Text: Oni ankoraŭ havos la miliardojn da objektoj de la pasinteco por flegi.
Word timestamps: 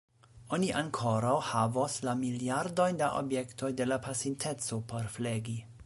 Oni 0.55 0.69
ankoraŭ 0.79 1.33
havos 1.49 1.97
la 2.07 2.15
miliardojn 2.23 2.99
da 3.03 3.11
objektoj 3.21 3.71
de 3.83 3.89
la 3.93 4.01
pasinteco 4.09 4.83
por 4.93 5.17
flegi. 5.19 5.61